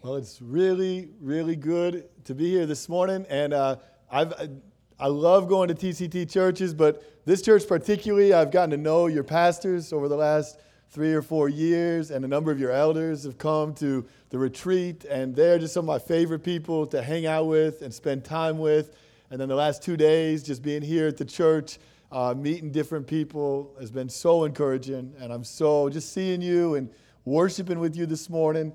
[0.00, 3.76] Well, it's really, really good to be here this morning, and uh,
[4.08, 4.32] I've,
[4.96, 9.24] I love going to TCT churches, but this church particularly, I've gotten to know your
[9.24, 13.38] pastors over the last three or four years, and a number of your elders have
[13.38, 17.48] come to the retreat, and they're just some of my favorite people to hang out
[17.48, 18.94] with and spend time with.
[19.32, 21.80] And then the last two days, just being here at the church,
[22.12, 26.88] uh, meeting different people has been so encouraging, and I'm so just seeing you and
[27.24, 28.72] worshiping with you this morning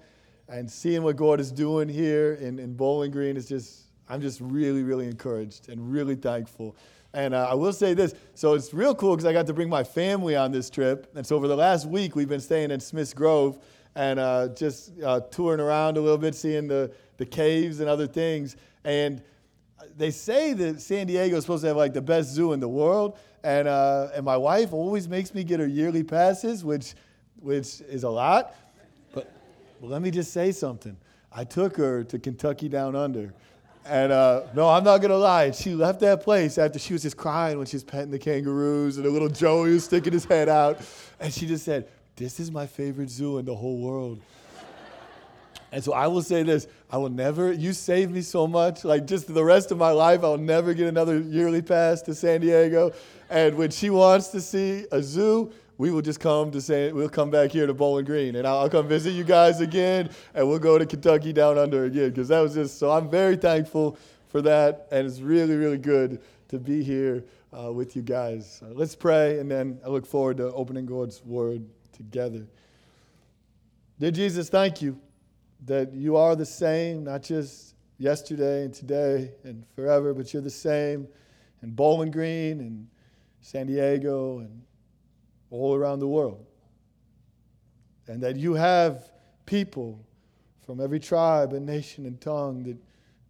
[0.49, 4.41] and seeing what God is doing here in, in Bowling Green is just, I'm just
[4.41, 6.75] really, really encouraged and really thankful.
[7.13, 9.69] And uh, I will say this so it's real cool because I got to bring
[9.69, 11.11] my family on this trip.
[11.15, 13.59] And so over the last week, we've been staying in Smiths Grove
[13.95, 18.07] and uh, just uh, touring around a little bit, seeing the, the caves and other
[18.07, 18.55] things.
[18.83, 19.21] And
[19.95, 22.69] they say that San Diego is supposed to have like the best zoo in the
[22.69, 23.17] world.
[23.43, 26.95] And, uh, and my wife always makes me get her yearly passes, which,
[27.39, 28.55] which is a lot.
[29.83, 30.95] Well, let me just say something.
[31.29, 33.33] I took her to Kentucky Down Under.
[33.85, 35.51] And uh, no, I'm not gonna lie.
[35.51, 38.95] She left that place after she was just crying when she was petting the kangaroos
[38.95, 40.79] and the little Joey was sticking his head out.
[41.19, 44.21] And she just said, This is my favorite zoo in the whole world.
[45.73, 48.85] And so I will say this I will never, you saved me so much.
[48.85, 52.39] Like just the rest of my life, I'll never get another yearly pass to San
[52.39, 52.93] Diego.
[53.29, 57.09] And when she wants to see a zoo, we will just come to say we'll
[57.09, 60.59] come back here to Bowling Green, and I'll come visit you guys again, and we'll
[60.59, 62.91] go to Kentucky Down Under again because that was just so.
[62.91, 67.95] I'm very thankful for that, and it's really really good to be here uh, with
[67.95, 68.61] you guys.
[68.63, 72.45] Uh, let's pray, and then I look forward to opening God's Word together.
[73.99, 74.99] Dear Jesus, thank you
[75.65, 80.49] that you are the same, not just yesterday and today and forever, but you're the
[80.49, 81.07] same
[81.61, 82.87] in Bowling Green and
[83.41, 84.61] San Diego and
[85.53, 86.45] all around the world.
[88.07, 89.11] And that you have
[89.45, 90.03] people
[90.65, 92.77] from every tribe and nation and tongue that,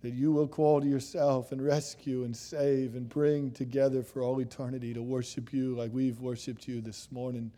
[0.01, 4.39] that you will call to yourself and rescue and save and bring together for all
[4.39, 7.51] eternity to worship you like we've worshiped you this morning.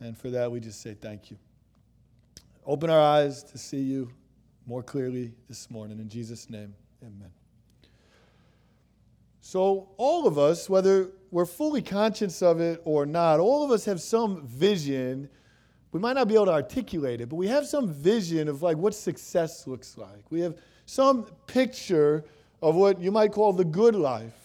[0.00, 1.38] And for that, we just say thank you.
[2.66, 4.10] Open our eyes to see you
[4.66, 5.98] more clearly this morning.
[5.98, 7.37] In Jesus' name, amen.
[9.48, 13.86] So, all of us, whether we're fully conscious of it or not, all of us
[13.86, 15.30] have some vision.
[15.90, 18.76] We might not be able to articulate it, but we have some vision of like
[18.76, 20.22] what success looks like.
[20.28, 22.26] We have some picture
[22.60, 24.36] of what you might call the good life.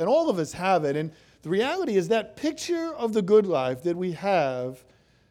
[0.00, 0.96] And all of us have it.
[0.96, 4.82] And the reality is that picture of the good life that we have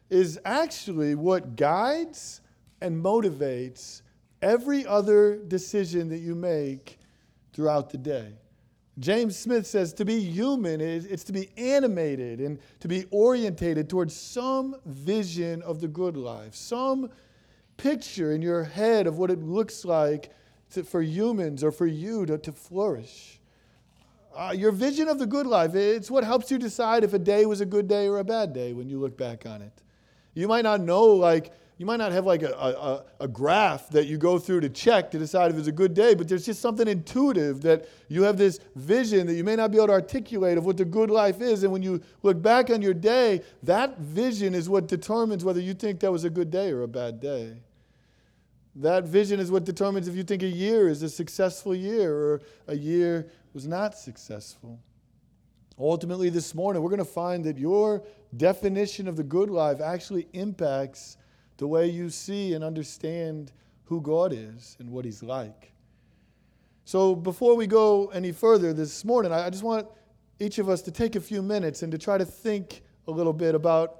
[0.08, 2.40] is actually what guides
[2.80, 4.00] and motivates
[4.40, 6.98] every other decision that you make
[7.52, 8.32] throughout the day.
[8.98, 13.88] James Smith says to be human is it's to be animated and to be orientated
[13.88, 17.10] towards some vision of the good life, some
[17.76, 20.32] picture in your head of what it looks like
[20.70, 23.40] to, for humans or for you to, to flourish.
[24.36, 27.46] Uh, your vision of the good life, it's what helps you decide if a day
[27.46, 29.82] was a good day or a bad day when you look back on it.
[30.34, 34.06] You might not know, like, you might not have like a, a, a, graph that
[34.06, 36.60] you go through to check to decide if it's a good day, but there's just
[36.60, 40.58] something intuitive that you have this vision that you may not be able to articulate
[40.58, 41.62] of what the good life is.
[41.62, 45.72] And when you look back on your day, that vision is what determines whether you
[45.72, 47.58] think that was a good day or a bad day.
[48.74, 52.40] That vision is what determines if you think a year is a successful year or
[52.66, 54.80] a year was not successful.
[55.78, 58.02] Ultimately, this morning, we're going to find that your
[58.36, 61.17] definition of the good life actually impacts
[61.58, 63.52] the way you see and understand
[63.84, 65.72] who God is and what He's like.
[66.84, 69.86] So, before we go any further this morning, I just want
[70.40, 73.32] each of us to take a few minutes and to try to think a little
[73.32, 73.96] bit about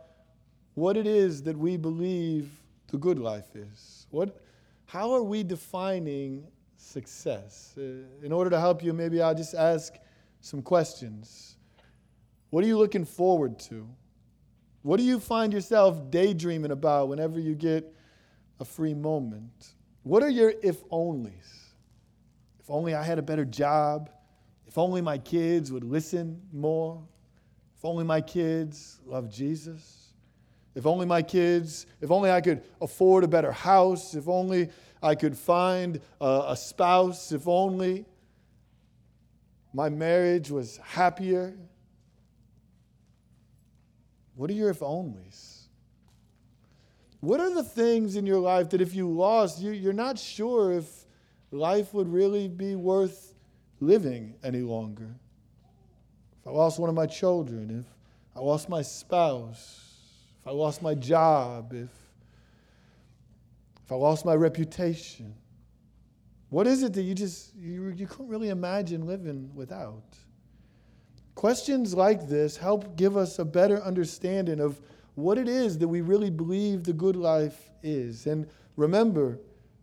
[0.75, 2.51] what it is that we believe
[2.91, 4.07] the good life is.
[4.11, 4.41] What,
[4.87, 7.75] how are we defining success?
[7.77, 9.95] Uh, in order to help you, maybe I'll just ask
[10.41, 11.57] some questions.
[12.51, 13.87] What are you looking forward to?
[14.89, 17.95] What do you find yourself daydreaming about whenever you get
[18.59, 19.75] a free moment?
[20.03, 21.75] What are your if onlys?
[22.59, 24.09] If only I had a better job.
[24.67, 27.07] If only my kids would listen more.
[27.77, 30.15] If only my kids love Jesus.
[30.75, 34.15] If only my kids, if only I could afford a better house.
[34.15, 34.71] If only
[35.03, 37.31] I could find a, a spouse.
[37.31, 38.07] If only
[39.75, 41.59] my marriage was happier.
[44.39, 45.63] What are your if onlys?
[47.19, 50.71] What are the things in your life that if you lost, you, are not sure
[50.71, 50.87] if
[51.51, 53.35] life would really be worth
[53.81, 55.09] living any longer?
[56.41, 59.97] If I lost one of my children, if I lost my spouse,
[60.41, 61.91] if I lost my job, if,
[63.85, 65.35] if I lost my reputation,
[66.49, 70.17] what is it that you just you, you couldn't really imagine living without?
[71.39, 74.81] Questions like this help give us a better understanding of
[75.15, 78.27] what it is that we really believe the good life is.
[78.27, 79.39] And remember,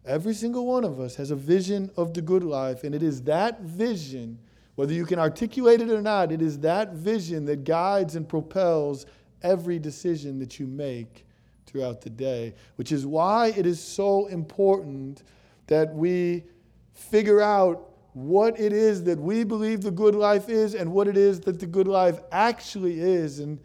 [0.05, 3.21] every single one of us has a vision of the good life, and it is
[3.21, 4.37] that vision,
[4.75, 9.05] whether you can articulate it or not, it is that vision that guides and propels
[9.41, 11.25] every decision that you make
[11.67, 15.23] throughout the day, which is why it is so important
[15.67, 16.43] that we
[16.91, 21.17] figure out what it is that we believe the good life is and what it
[21.17, 23.39] is that the good life actually is.
[23.39, 23.59] And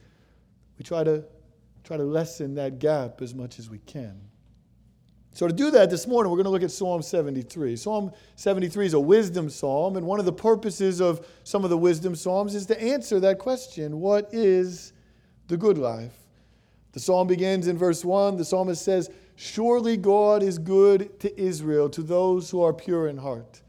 [0.76, 1.22] we try to,
[1.84, 4.20] try to lessen that gap as much as we can.
[5.32, 7.76] So, to do that this morning, we're going to look at Psalm 73.
[7.76, 11.78] Psalm 73 is a wisdom psalm, and one of the purposes of some of the
[11.78, 14.92] wisdom psalms is to answer that question what is
[15.46, 16.16] the good life?
[16.90, 18.36] The psalm begins in verse 1.
[18.36, 23.18] The psalmist says, Surely God is good to Israel, to those who are pure in
[23.18, 23.62] heart.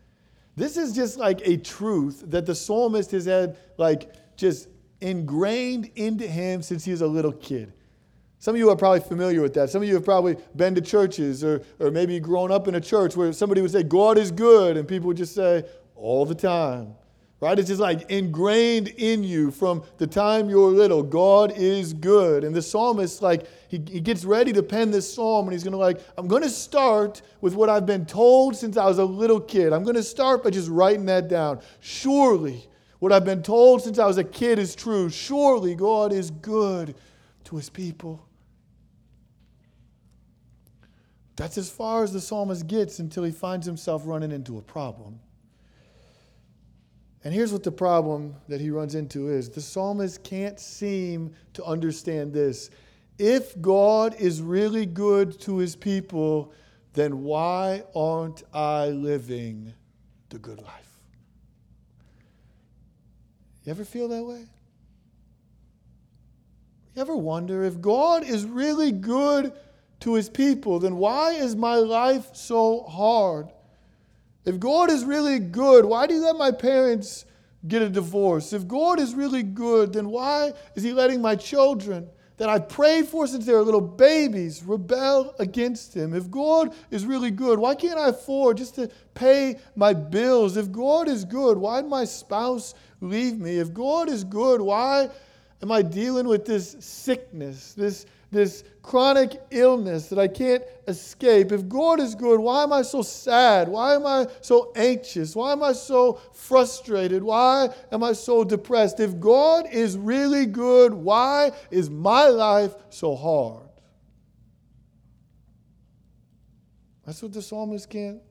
[0.61, 4.69] This is just like a truth that the psalmist has had, like, just
[4.99, 7.73] ingrained into him since he was a little kid.
[8.37, 9.71] Some of you are probably familiar with that.
[9.71, 12.79] Some of you have probably been to churches or, or maybe grown up in a
[12.79, 15.63] church where somebody would say, God is good, and people would just say,
[15.95, 16.93] all the time
[17.41, 17.57] right?
[17.57, 21.01] It's just like ingrained in you from the time you're little.
[21.01, 22.43] God is good.
[22.43, 25.71] And the psalmist, like, he, he gets ready to pen this psalm and he's going
[25.71, 29.05] to, like, I'm going to start with what I've been told since I was a
[29.05, 29.73] little kid.
[29.73, 31.61] I'm going to start by just writing that down.
[31.79, 32.67] Surely,
[32.99, 35.09] what I've been told since I was a kid is true.
[35.09, 36.93] Surely, God is good
[37.45, 38.23] to his people.
[41.37, 45.19] That's as far as the psalmist gets until he finds himself running into a problem.
[47.23, 51.63] And here's what the problem that he runs into is the psalmist can't seem to
[51.63, 52.71] understand this.
[53.19, 56.53] If God is really good to his people,
[56.93, 59.73] then why aren't I living
[60.29, 60.91] the good life?
[63.63, 64.47] You ever feel that way?
[66.95, 69.53] You ever wonder if God is really good
[70.01, 73.49] to his people, then why is my life so hard?
[74.45, 77.25] If God is really good, why do you let my parents
[77.67, 78.53] get a divorce?
[78.53, 83.05] If God is really good, then why is He letting my children that I prayed
[83.05, 86.15] for since they were little babies rebel against Him?
[86.15, 90.57] If God is really good, why can't I afford just to pay my bills?
[90.57, 93.59] If God is good, why did my spouse leave me?
[93.59, 95.09] If God is good, why
[95.61, 101.51] am I dealing with this sickness, this this chronic illness that I can't escape.
[101.51, 103.67] If God is good, why am I so sad?
[103.67, 105.35] Why am I so anxious?
[105.35, 107.21] Why am I so frustrated?
[107.21, 108.99] Why am I so depressed?
[108.99, 113.67] If God is really good, why is my life so hard?
[117.05, 118.21] That's what the psalmist can't,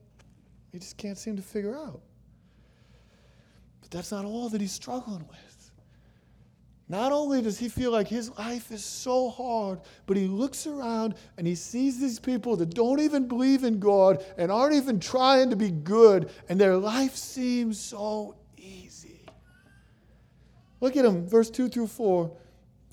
[0.71, 2.01] he just can't seem to figure out.
[3.81, 5.50] But that's not all that he's struggling with.
[6.91, 11.15] Not only does he feel like his life is so hard, but he looks around
[11.37, 15.51] and he sees these people that don't even believe in God and aren't even trying
[15.51, 19.21] to be good, and their life seems so easy.
[20.81, 22.29] Look at him, verse 2 through 4.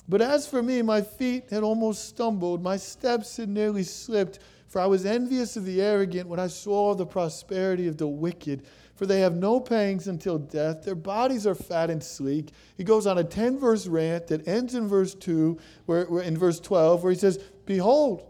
[0.09, 4.81] But as for me, my feet had almost stumbled, my steps had nearly slipped, for
[4.81, 8.63] I was envious of the arrogant when I saw the prosperity of the wicked
[8.99, 10.83] for they have no pangs until death.
[10.83, 12.51] Their bodies are fat and sleek.
[12.77, 16.37] He goes on a 10 verse rant that ends in verse 2, where, where, in
[16.37, 18.27] verse 12, where he says, Behold,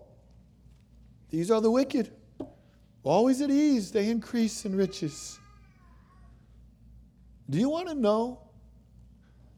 [1.31, 2.13] these are the wicked.
[3.03, 5.39] Always at ease, they increase in riches.
[7.49, 8.43] Do you want to know?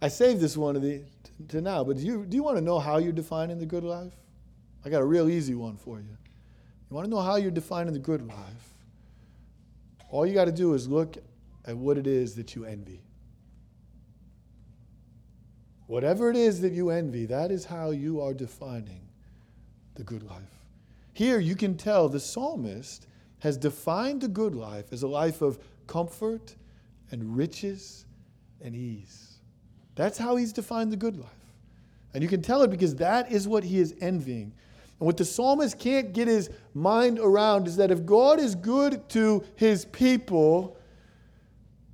[0.01, 1.03] I saved this one the,
[1.49, 3.83] to now, but do you, do you want to know how you're defining the good
[3.83, 4.13] life?
[4.85, 6.17] I got a real easy one for you.
[6.89, 8.75] You want to know how you're defining the good life?
[10.11, 11.17] All you got to do is look
[11.65, 13.01] at what it is that you envy.
[15.87, 19.09] Whatever it is that you envy, that is how you are defining
[19.95, 20.61] the good life.
[21.13, 23.07] Here you can tell the psalmist
[23.41, 26.55] has defined the good life as a life of comfort
[27.11, 28.05] and riches
[28.61, 29.39] and ease.
[29.97, 31.31] That's how he's defined the good life.
[32.15, 34.53] And you can tell it because that is what he is envying.
[35.01, 39.09] And what the psalmist can't get his mind around is that if God is good
[39.11, 40.77] to his people,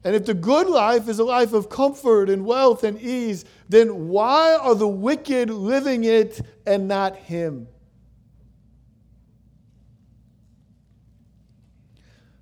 [0.03, 4.09] and if the good life is a life of comfort and wealth and ease, then
[4.09, 7.69] why are the wicked living it and not him?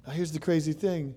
[0.06, 1.14] Now, here's the crazy thing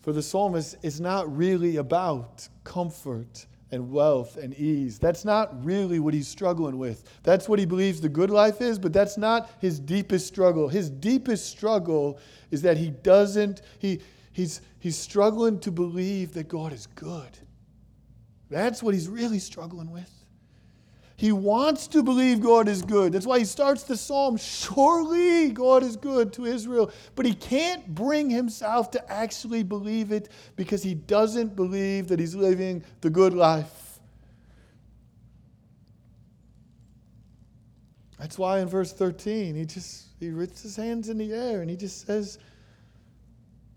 [0.00, 4.98] for the psalmist, it's not really about comfort and wealth and ease.
[4.98, 7.04] That's not really what he's struggling with.
[7.22, 10.68] That's what he believes the good life is, but that's not his deepest struggle.
[10.68, 12.18] His deepest struggle
[12.50, 14.00] is that he doesn't, he,
[14.32, 17.38] he's, he's struggling to believe that God is good.
[18.48, 20.10] That's what he's really struggling with.
[21.20, 23.12] He wants to believe God is good.
[23.12, 26.90] That's why he starts the psalm, Surely God is good to Israel.
[27.14, 32.34] But he can't bring himself to actually believe it because he doesn't believe that he's
[32.34, 33.98] living the good life.
[38.18, 41.68] That's why in verse 13, he just he lifts his hands in the air and
[41.68, 42.38] he just says,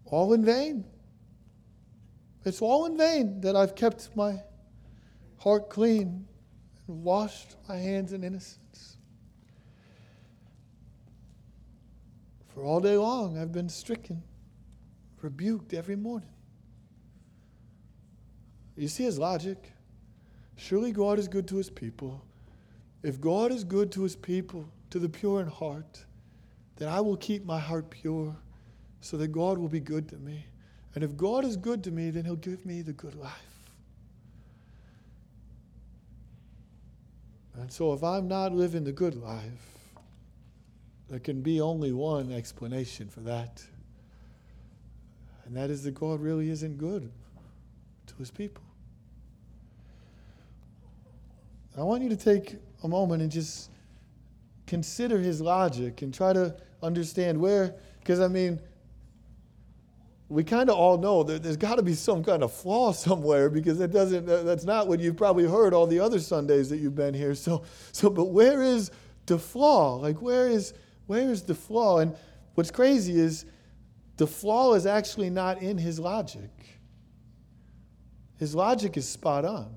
[0.06, 0.86] All in vain.
[2.46, 4.42] It's all in vain that I've kept my
[5.40, 6.26] heart clean
[6.88, 8.98] and washed my hands in innocence.
[12.54, 14.22] For all day long, I've been stricken,
[15.22, 16.30] rebuked every morning.
[18.76, 19.72] You see his logic?
[20.56, 22.24] Surely God is good to his people.
[23.02, 26.06] If God is good to his people, to the pure in heart,
[26.78, 28.36] then I will keep my heart pure
[29.02, 30.46] so that God will be good to me.
[30.96, 33.53] And if God is good to me, then he'll give me the good life.
[37.60, 39.78] And so, if I'm not living the good life,
[41.10, 43.64] there can be only one explanation for that.
[45.46, 47.12] And that is that God really isn't good
[48.08, 48.64] to his people.
[51.78, 53.70] I want you to take a moment and just
[54.68, 58.60] consider his logic and try to understand where, because I mean,
[60.34, 63.50] we kind of all know that there's got to be some kind of flaw somewhere
[63.50, 66.96] because it doesn't that's not what you've probably heard all the other sundays that you've
[66.96, 67.36] been here.
[67.36, 68.90] So so but where is
[69.28, 69.96] the flaw?
[69.96, 70.74] Like where is
[71.06, 72.00] where is the flaw?
[72.00, 72.16] And
[72.56, 73.46] what's crazy is
[74.18, 76.50] the flaw is actually not in his logic.
[78.38, 79.76] His logic is spot on.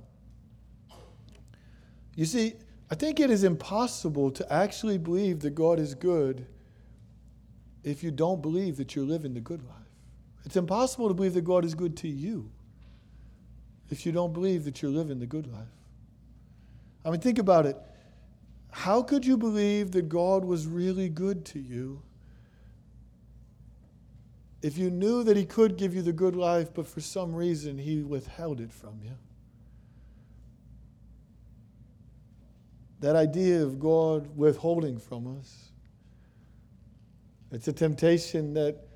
[2.16, 2.54] You see
[2.90, 6.46] i think it is impossible to actually believe that god is good
[7.82, 9.85] if you don't believe that you're living the good life
[10.46, 12.48] it's impossible to believe that God is good to you
[13.90, 15.66] if you don't believe that you're living the good life.
[17.04, 17.76] I mean, think about it.
[18.70, 22.00] How could you believe that God was really good to you
[24.62, 27.76] if you knew that He could give you the good life, but for some reason
[27.76, 29.16] He withheld it from you?
[33.00, 35.70] That idea of God withholding from us.
[37.50, 38.86] It's a temptation that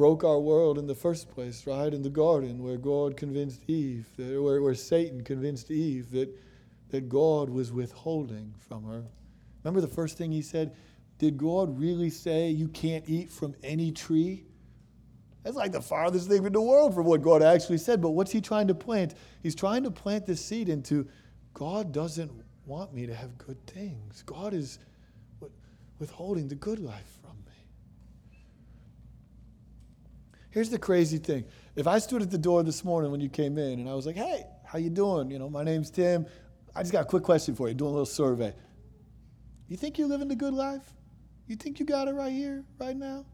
[0.00, 1.92] broke our world in the first place, right?
[1.92, 6.34] In the garden, where God convinced Eve, where, where Satan convinced Eve that,
[6.88, 9.04] that God was withholding from her.
[9.62, 10.74] Remember the first thing he said?
[11.18, 14.46] Did God really say you can't eat from any tree?
[15.42, 18.00] That's like the farthest thing in the world from what God actually said.
[18.00, 19.14] But what's he trying to plant?
[19.42, 21.06] He's trying to plant this seed into
[21.52, 22.32] God doesn't
[22.64, 24.22] want me to have good things.
[24.24, 24.78] God is
[25.98, 27.19] withholding the good life
[30.50, 31.44] Here's the crazy thing.
[31.76, 34.06] If I stood at the door this morning when you came in and I was
[34.06, 35.30] like, hey, how you doing?
[35.30, 36.26] You know, my name's Tim.
[36.74, 38.52] I just got a quick question for you, doing a little survey.
[39.68, 40.92] You think you're living the good life?
[41.46, 43.24] You think you got it right here, right now?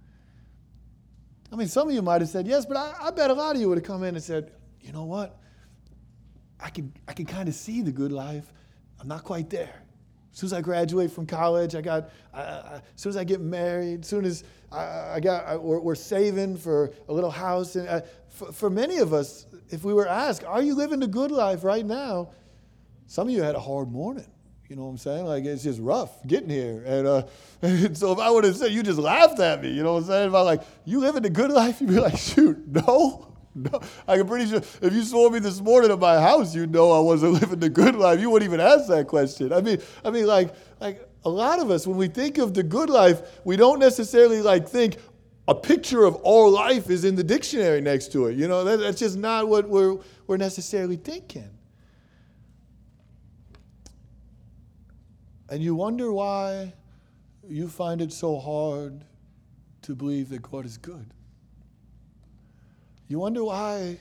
[1.53, 3.55] I mean, some of you might have said yes, but I, I bet a lot
[3.55, 5.39] of you would have come in and said, you know what?
[6.61, 8.53] I can, I can kind of see the good life.
[9.01, 9.83] I'm not quite there.
[10.37, 14.03] As soon as I graduate from college, I got, as soon as I get married,
[14.03, 17.75] as soon as I, I got, we're, we're, saving for a little house.
[17.75, 21.07] And uh, for, for many of us, if we were asked, are you living the
[21.07, 22.33] good life right now?
[23.07, 24.31] Some of you had a hard morning.
[24.69, 25.25] You know what I'm saying?
[25.25, 26.83] Like it's just rough getting here.
[26.85, 27.23] And, uh,
[27.63, 29.71] and so if I would have said, you just laughed at me.
[29.71, 30.29] You know what I'm saying?
[30.29, 33.36] If I like, you living the good life, you'd be like, shoot, no.
[33.73, 36.93] No, I'm pretty sure if you saw me this morning at my house, you'd know
[36.93, 38.21] I wasn't living the good life.
[38.21, 39.53] You wouldn't even ask that question.
[39.53, 42.63] I mean, I mean, like, like a lot of us, when we think of the
[42.63, 44.99] good life, we don't necessarily like think
[45.49, 48.37] a picture of our life is in the dictionary next to it.
[48.37, 49.97] You know, that, that's just not what we're
[50.27, 51.51] we're necessarily thinking.
[55.49, 56.75] And you wonder why
[57.49, 59.05] you find it so hard
[59.83, 61.13] to believe that God is good.
[63.09, 63.99] You wonder why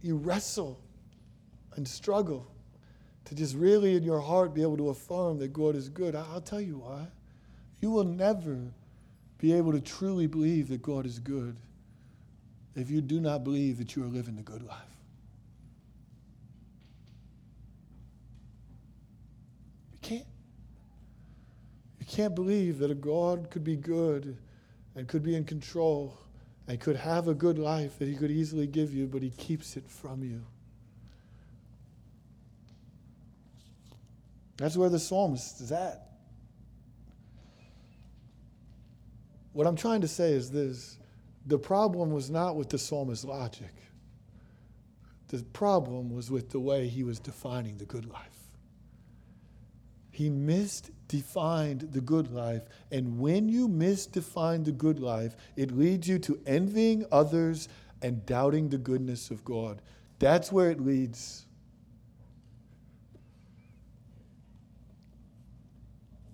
[0.00, 0.80] you wrestle
[1.76, 2.46] and struggle
[3.26, 6.14] to just really in your heart be able to affirm that God is good.
[6.14, 7.06] I'll tell you why.
[7.80, 8.58] You will never
[9.38, 11.56] be able to truly believe that God is good
[12.74, 14.78] if you do not believe that you are living the good life.
[19.92, 20.26] You can't.
[22.00, 24.36] You can't believe that a God could be good
[24.94, 26.18] and could be in control
[26.68, 29.76] and could have a good life that he could easily give you, but he keeps
[29.76, 30.42] it from you.
[34.56, 36.08] That's where the psalmist is at.
[39.52, 40.98] What I'm trying to say is this
[41.46, 43.74] the problem was not with the psalmist's logic,
[45.28, 48.28] the problem was with the way he was defining the good life.
[50.10, 50.30] He
[51.12, 52.62] misdefined the good life.
[52.90, 57.68] And when you misdefine the good life, it leads you to envying others
[58.02, 59.80] and doubting the goodness of God.
[60.18, 61.46] That's where it leads.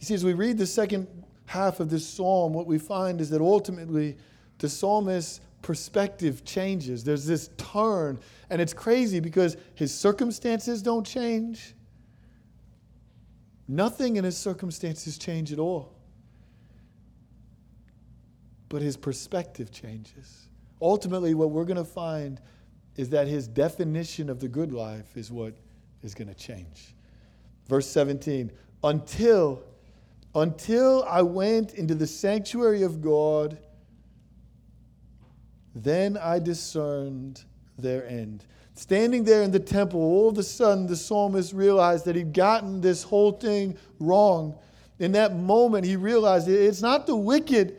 [0.01, 1.09] You see, as we read the second
[1.47, 4.17] half of this psalm, what we find is that ultimately
[4.59, 7.03] the psalmist's perspective changes.
[7.03, 11.75] There's this turn, and it's crazy because his circumstances don't change.
[13.69, 15.93] Nothing in his circumstances change at all.
[18.71, 20.49] But his perspective changes.
[20.81, 22.41] Ultimately, what we're going to find
[22.97, 25.55] is that his definition of the good life is what
[26.03, 26.95] is going to change.
[27.69, 28.51] Verse 17,
[28.83, 29.63] until
[30.35, 33.59] until I went into the sanctuary of God,
[35.75, 37.45] then I discerned
[37.79, 38.45] their end.
[38.79, 42.81] Standing there in the temple, all of a sudden the psalmist realized that he'd gotten
[42.81, 44.57] this whole thing wrong.
[45.01, 47.77] In that moment, he realized it's not the wicked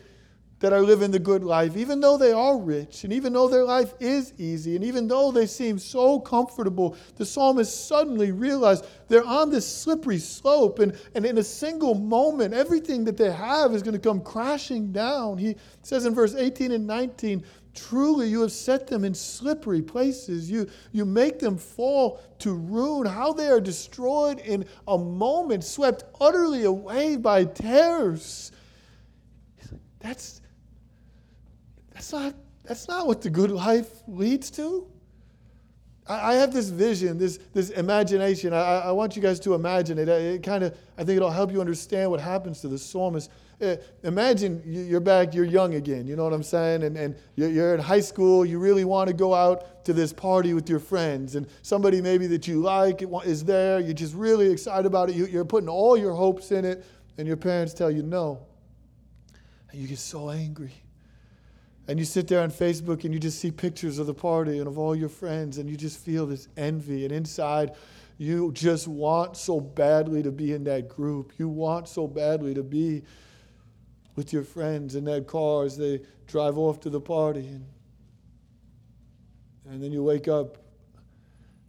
[0.59, 3.63] that are living the good life, even though they are rich, and even though their
[3.63, 9.25] life is easy, and even though they seem so comfortable, the psalmist suddenly realized they're
[9.25, 13.81] on this slippery slope, and, and in a single moment, everything that they have is
[13.81, 15.37] going to come crashing down.
[15.37, 17.45] He says in verse 18 and 19,
[17.87, 20.51] Truly, you have set them in slippery places.
[20.51, 23.07] You, you make them fall to ruin.
[23.07, 28.51] How they are destroyed in a moment, swept utterly away by terrors.
[29.99, 30.41] That's,
[31.93, 34.85] that's, not, that's not what the good life leads to.
[36.07, 38.53] I, I have this vision, this, this imagination.
[38.53, 40.09] I, I want you guys to imagine it.
[40.09, 43.31] It kind of, I think it'll help you understand what happens to the psalmist.
[43.61, 46.83] Uh, imagine you're back, you're young again, you know what I'm saying?
[46.83, 50.53] And, and you're in high school, you really want to go out to this party
[50.53, 54.85] with your friends, and somebody maybe that you like is there, you're just really excited
[54.85, 56.85] about it, you're putting all your hopes in it,
[57.17, 58.39] and your parents tell you no.
[59.71, 60.73] And you get so angry.
[61.89, 64.67] And you sit there on Facebook and you just see pictures of the party and
[64.67, 67.73] of all your friends, and you just feel this envy, and inside,
[68.17, 71.33] you just want so badly to be in that group.
[71.37, 73.03] You want so badly to be
[74.19, 77.47] with your friends in that car as they drive off to the party.
[77.47, 77.65] And,
[79.69, 80.57] and then you wake up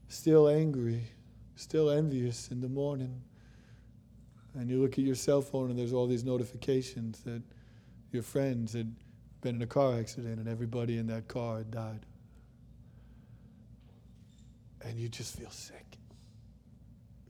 [0.08, 1.00] still angry,
[1.54, 3.22] still envious in the morning.
[4.54, 7.40] And you look at your cell phone and there's all these notifications that
[8.10, 8.92] your friends had
[9.42, 12.00] been in a car accident and everybody in that car had died.
[14.84, 15.86] And you just feel sick.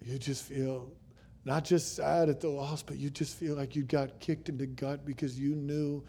[0.01, 0.91] You just feel
[1.51, 4.57] not just sad at the loss, but you just feel like you got kicked in
[4.57, 6.01] the gut because you knew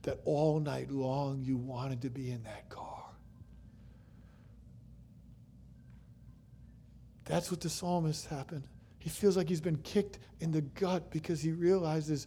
[0.00, 3.04] that all night long you wanted to be in that car.
[7.26, 8.62] That's what the psalmist happened.
[8.98, 12.26] He feels like he's been kicked in the gut because he realizes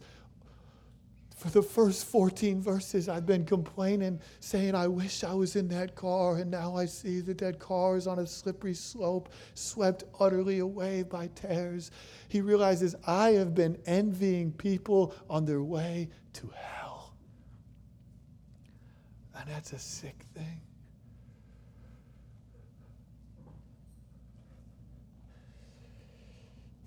[1.42, 5.96] for the first 14 verses, I've been complaining, saying, I wish I was in that
[5.96, 10.60] car, and now I see that that car is on a slippery slope, swept utterly
[10.60, 11.90] away by tears.
[12.28, 17.14] He realizes, I have been envying people on their way to hell.
[19.34, 20.60] And that's a sick thing.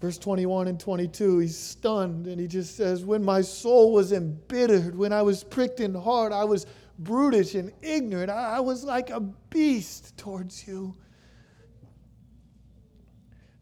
[0.01, 4.95] Verse 21 and 22, he's stunned and he just says, When my soul was embittered,
[4.95, 6.65] when I was pricked in heart, I was
[6.99, 8.29] brutish and ignorant.
[8.29, 10.95] I was like a beast towards you.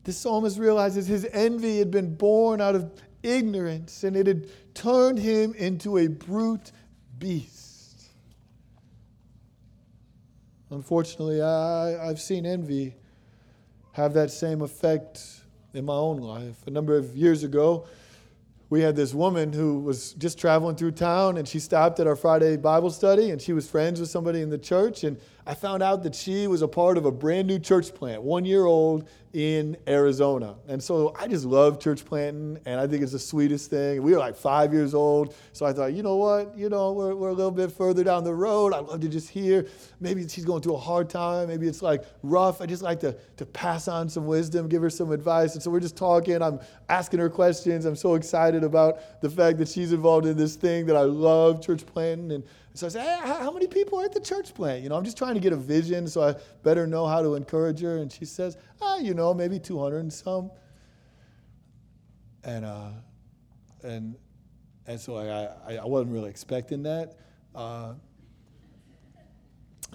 [0.04, 2.92] The psalmist realizes his envy had been born out of
[3.22, 6.72] ignorance and it had turned him into a brute
[7.20, 8.10] beast.
[10.72, 12.96] Unfortunately, I, I've seen envy
[13.94, 15.43] have that same effect
[15.74, 16.56] in my own life.
[16.68, 17.86] A number of years ago,
[18.70, 22.16] we had this woman who was just traveling through town and she stopped at our
[22.16, 25.04] Friday Bible study and she was friends with somebody in the church.
[25.04, 28.24] And I found out that she was a part of a brand new church plant,
[28.24, 30.56] one year old in Arizona.
[30.68, 34.04] And so I just love church planting and I think it's the sweetest thing.
[34.04, 35.36] We were like five years old.
[35.52, 36.56] So I thought, you know what?
[36.56, 38.74] You know, we're, we're a little bit further down the road.
[38.74, 39.66] I'd love to just hear.
[40.00, 41.48] Maybe she's going through a hard time.
[41.48, 42.62] Maybe it's like rough.
[42.62, 45.56] I just like to, to pass on some wisdom, give her some advice.
[45.56, 46.42] And so we're just talking.
[46.42, 47.86] I'm asking her questions.
[47.86, 51.60] I'm so excited about the fact that she's involved in this thing that I love,
[51.60, 52.32] church planting.
[52.32, 54.82] And so I said, hey, how many people are at the church plant?
[54.84, 57.36] You know, I'm just trying to get a vision so I better know how to
[57.36, 57.98] encourage her.
[57.98, 60.52] And she says, ah, you know, maybe 200 and some.
[62.44, 62.90] and uh,
[63.84, 64.16] and
[64.88, 67.18] and so I, I, I wasn't really expecting that.
[67.56, 67.94] Uh,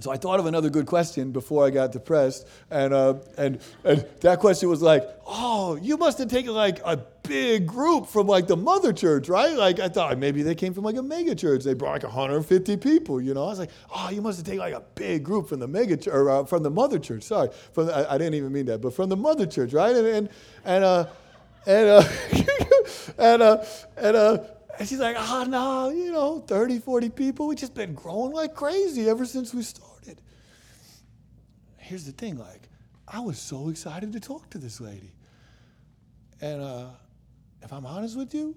[0.00, 4.06] so I thought of another good question before I got depressed, and uh, and and
[4.20, 8.46] that question was like, "Oh, you must have taken like a big group from like
[8.46, 11.64] the mother church, right?" Like I thought maybe they came from like a mega church.
[11.64, 13.44] They brought like 150 people, you know.
[13.44, 15.96] I was like, "Oh, you must have taken like a big group from the mega
[15.96, 18.66] church or uh, from the mother church." Sorry, from the, I, I, didn't even mean
[18.66, 19.96] that, but from the mother church, right?
[19.96, 20.28] And and
[20.64, 21.06] and uh,
[21.66, 22.02] and uh,
[23.18, 23.64] and uh,
[23.96, 24.38] and uh,
[24.78, 27.48] and she's like, oh, no, you know, 30, 40 people.
[27.48, 29.88] We've just been growing like crazy ever since we started.
[31.88, 32.68] Here's the thing like,
[33.11, 35.11] I was so excited to talk to this lady.
[36.38, 36.88] And uh,
[37.62, 38.55] if I'm honest with you,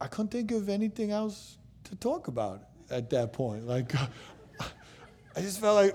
[0.00, 3.68] I couldn't think of anything else to talk about at that point.
[3.68, 3.94] Like,
[5.36, 5.94] I just felt like,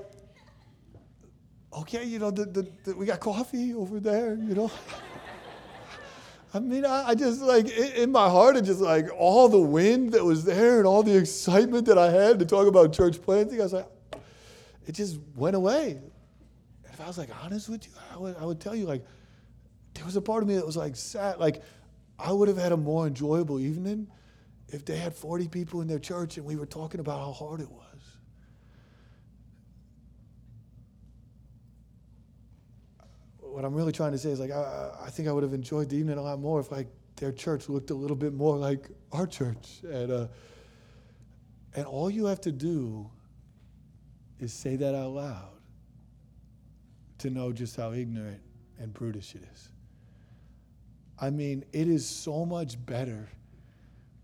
[1.79, 4.71] okay, you know, the, the, the, we got coffee over there, you know.
[6.53, 10.13] I mean, I, I just like in my heart, it just like all the wind
[10.13, 13.59] that was there and all the excitement that I had to talk about church planting.
[13.59, 13.87] I was like,
[14.89, 15.91] it just went away.
[16.83, 19.05] And If I was like honest with you, I would, I would tell you like
[19.93, 21.37] there was a part of me that was like sad.
[21.37, 21.61] Like
[22.17, 24.07] I would have had a more enjoyable evening
[24.69, 27.61] if they had 40 people in their church and we were talking about how hard
[27.61, 27.85] it was.
[33.41, 35.89] what I'm really trying to say is like I, I think I would have enjoyed
[35.89, 38.89] the evening a lot more if like their church looked a little bit more like
[39.11, 39.81] our church.
[39.83, 40.27] And uh,
[41.75, 43.11] and all you have to do
[44.39, 45.59] is say that out loud
[47.19, 48.41] to know just how ignorant
[48.79, 49.69] and brutish it is.
[51.19, 53.29] I mean, it is so much better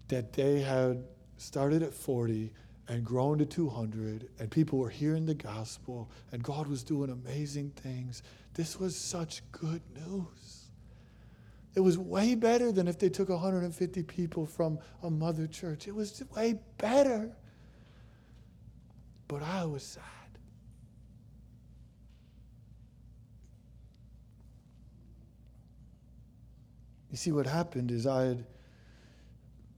[0.07, 1.03] that they had
[1.37, 2.51] started at 40
[2.87, 7.71] and grown to 200, and people were hearing the gospel, and God was doing amazing
[7.71, 8.21] things.
[8.53, 10.69] This was such good news.
[11.73, 15.87] It was way better than if they took 150 people from a mother church.
[15.87, 17.35] It was way better.
[19.27, 20.03] But I was sad.
[27.09, 28.45] You see, what happened is I had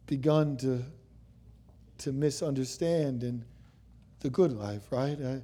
[0.07, 0.83] begun to
[1.99, 3.43] to misunderstand in
[4.19, 5.17] the good life, right?
[5.19, 5.41] I,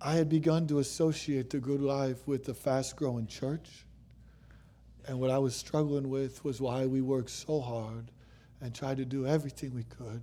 [0.00, 3.86] I had begun to associate the good life with the fast growing church.
[5.06, 8.10] And what I was struggling with was why we worked so hard
[8.60, 10.22] and tried to do everything we could,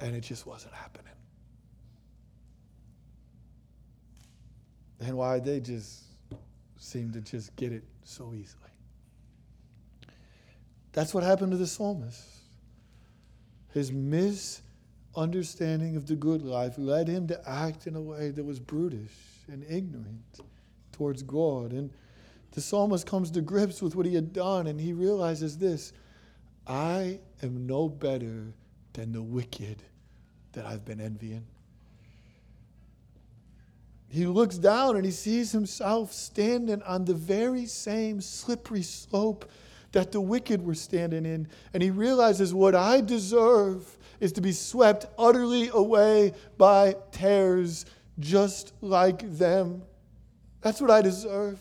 [0.00, 1.12] and it just wasn't happening.
[5.00, 6.02] And why they just
[6.76, 8.62] seemed to just get it so easily.
[10.92, 12.24] That's what happened to the psalmist.
[13.72, 18.58] His misunderstanding of the good life led him to act in a way that was
[18.58, 19.12] brutish
[19.46, 20.40] and ignorant
[20.92, 21.72] towards God.
[21.72, 21.90] And
[22.52, 25.92] the psalmist comes to grips with what he had done, and he realizes this
[26.66, 28.52] I am no better
[28.94, 29.82] than the wicked
[30.58, 31.46] that I've been envying.
[34.08, 39.48] He looks down and he sees himself standing on the very same slippery slope
[39.92, 41.46] that the wicked were standing in.
[41.72, 47.86] And he realizes what I deserve is to be swept utterly away by tares
[48.18, 49.82] just like them.
[50.60, 51.60] That's what I deserve.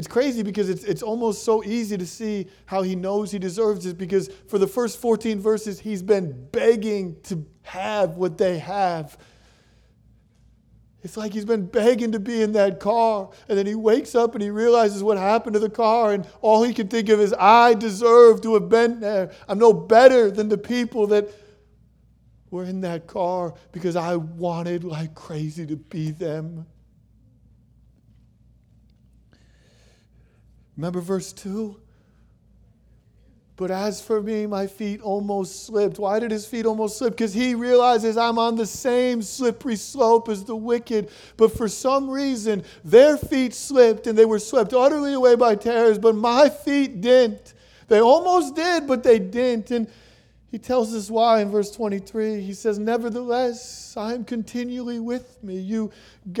[0.00, 3.84] It's crazy because it's, it's almost so easy to see how he knows he deserves
[3.84, 9.18] it because for the first 14 verses, he's been begging to have what they have.
[11.02, 13.28] It's like he's been begging to be in that car.
[13.46, 16.14] And then he wakes up and he realizes what happened to the car.
[16.14, 19.30] And all he can think of is, I deserve to have been there.
[19.48, 21.28] I'm no better than the people that
[22.50, 26.64] were in that car because I wanted like crazy to be them.
[30.76, 31.76] Remember verse 2?
[33.60, 35.98] But as for me, my feet almost slipped.
[35.98, 37.12] Why did his feet almost slip?
[37.12, 41.10] Because he realizes I'm on the same slippery slope as the wicked.
[41.36, 45.98] But for some reason, their feet slipped and they were swept utterly away by terrors,
[45.98, 47.52] but my feet didn't.
[47.88, 49.70] They almost did, but they didn't.
[49.72, 49.88] And
[50.50, 52.40] he tells us why in verse 23.
[52.40, 55.58] He says, Nevertheless, I am continually with me.
[55.58, 55.90] You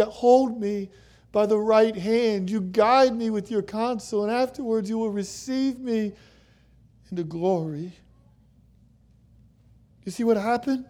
[0.00, 0.88] hold me
[1.32, 2.50] by the right hand.
[2.50, 6.12] You guide me with your counsel, and afterwards you will receive me
[7.10, 7.92] into glory.
[10.04, 10.86] You see what happened?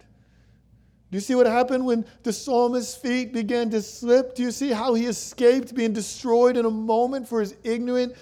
[1.11, 4.37] Do you see what happened when the psalmist's feet began to slip?
[4.37, 8.15] Do you see how he escaped being destroyed in a moment for his ignorant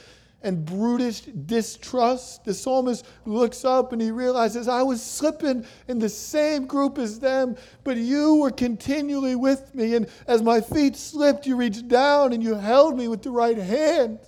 [0.43, 2.45] and brutish distrust?
[2.45, 7.19] The psalmist looks up and he realizes, I was slipping in the same group as
[7.19, 9.95] them, but you were continually with me.
[9.95, 13.59] And as my feet slipped, you reached down and you held me with the right
[13.59, 14.21] hand.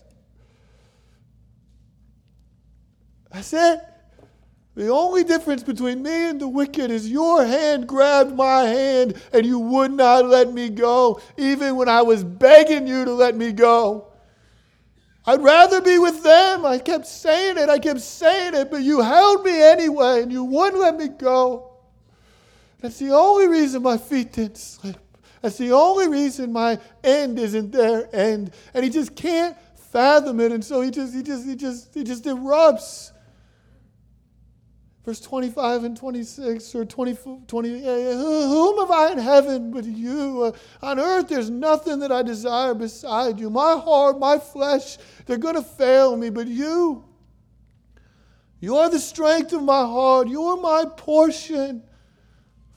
[3.33, 3.81] That's it.
[4.77, 9.45] The only difference between me and the wicked is your hand grabbed my hand and
[9.45, 13.53] you would not let me go, even when I was begging you to let me
[13.53, 14.10] go.
[15.31, 16.67] I'd rather be with them.
[16.67, 20.43] I kept saying it, I kept saying it, but you held me anyway and you
[20.43, 21.71] wouldn't let me go.
[22.81, 24.97] That's the only reason my feet didn't slip.
[25.41, 28.51] That's the only reason my end isn't their end.
[28.75, 32.03] And he just can't fathom it, and so he just he just he just he
[32.03, 33.13] just erupts.
[35.11, 37.19] Verse 25 and 26 or 20,
[37.49, 40.45] 20 whom have I in heaven but you?
[40.45, 43.51] Uh, on earth there's nothing that I desire beside you.
[43.51, 47.03] My heart, my flesh, they're going to fail me, but you,
[48.61, 50.29] you are the strength of my heart.
[50.29, 51.83] You are my portion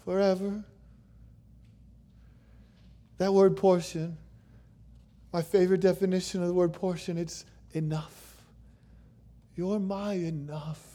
[0.03, 0.63] forever.
[3.19, 4.17] That word portion,
[5.31, 8.41] my favorite definition of the word portion, it's enough.
[9.55, 10.92] You're my enough.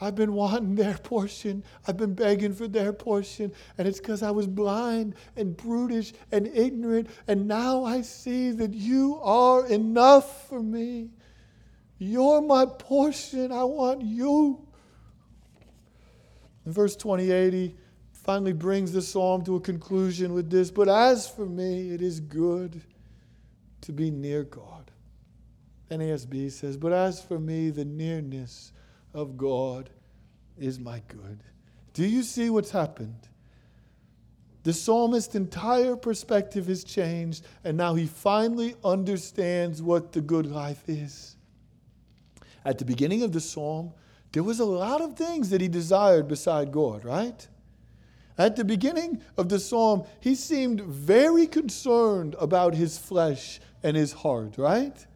[0.00, 1.62] I've been wanting their portion.
[1.86, 3.52] I've been begging for their portion.
[3.78, 7.08] And it's because I was blind and brutish and ignorant.
[7.28, 11.10] And now I see that you are enough for me.
[11.98, 13.52] You're my portion.
[13.52, 14.66] I want you.
[16.66, 17.74] In verse 28, he
[18.12, 22.20] finally brings the psalm to a conclusion with this But as for me, it is
[22.20, 22.82] good
[23.82, 24.90] to be near God.
[25.90, 28.72] NASB says, But as for me, the nearness
[29.14, 29.90] of God
[30.58, 31.42] is my good.
[31.92, 33.28] Do you see what's happened?
[34.64, 40.88] The psalmist's entire perspective has changed, and now he finally understands what the good life
[40.88, 41.36] is.
[42.64, 43.92] At the beginning of the psalm,
[44.32, 47.46] there was a lot of things that he desired beside God, right?
[48.36, 54.12] At the beginning of the psalm, he seemed very concerned about his flesh and his
[54.12, 55.06] heart, right?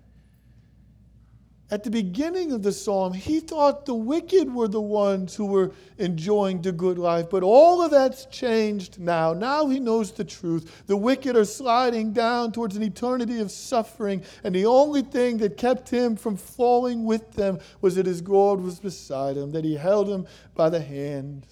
[1.71, 5.73] At the beginning of the psalm, he thought the wicked were the ones who were
[5.99, 7.29] enjoying the good life.
[7.29, 9.35] But all of that's changed now.
[9.35, 10.85] Now he knows the truth.
[10.87, 14.23] The wicked are sliding down towards an eternity of suffering.
[14.45, 18.61] And the only thing that kept him from falling with them was that his God
[18.61, 21.47] was beside him, that he held him by the hand.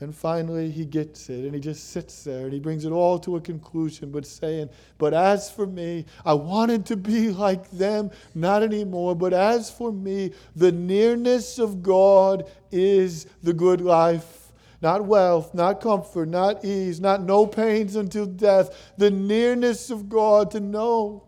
[0.00, 3.18] And finally, he gets it and he just sits there and he brings it all
[3.20, 8.10] to a conclusion, but saying, But as for me, I wanted to be like them,
[8.34, 9.14] not anymore.
[9.14, 14.52] But as for me, the nearness of God is the good life.
[14.82, 18.92] Not wealth, not comfort, not ease, not no pains until death.
[18.98, 21.26] The nearness of God to know.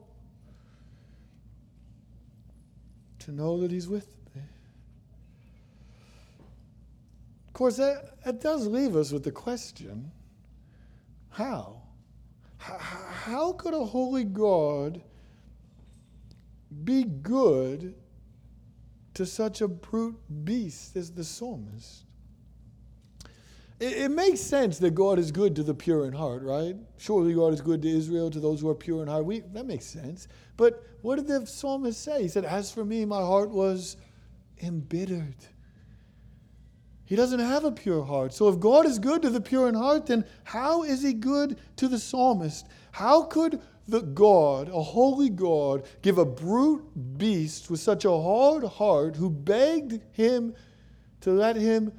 [3.20, 4.17] To know that He's with
[7.58, 10.12] course, that, that does leave us with the question
[11.30, 11.82] how?
[12.58, 15.02] How could a holy God
[16.84, 17.94] be good
[19.14, 22.04] to such a brute beast as the psalmist?
[23.80, 26.74] It, it, makes sense that God is good to the pure in heart, right?
[26.96, 29.24] Surely God is good to Israel, to those who are pure in heart.
[29.24, 30.26] We, that makes sense.
[30.56, 32.22] But what did the psalmist say?
[32.22, 33.96] He said, As for me, my heart was
[34.60, 35.36] embittered.
[37.08, 38.34] He doesn't have a pure heart.
[38.34, 41.58] So if God is good to the pure in heart, then how is he good
[41.76, 42.66] to the psalmist?
[42.90, 46.84] How could the God, a holy God, give a brute
[47.16, 50.54] beast with such a hard heart who begged him
[51.22, 51.98] to let him